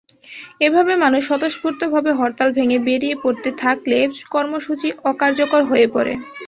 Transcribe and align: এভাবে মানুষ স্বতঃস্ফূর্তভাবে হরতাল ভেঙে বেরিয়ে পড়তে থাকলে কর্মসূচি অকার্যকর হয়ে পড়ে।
এভাবে 0.61 0.93
মানুষ 1.03 1.21
স্বতঃস্ফূর্তভাবে 1.25 2.11
হরতাল 2.19 2.49
ভেঙে 2.57 2.77
বেরিয়ে 2.87 3.15
পড়তে 3.23 3.49
থাকলে 3.63 3.97
কর্মসূচি 4.33 4.87
অকার্যকর 5.11 5.61
হয়ে 5.65 5.87
পড়ে। 5.95 6.13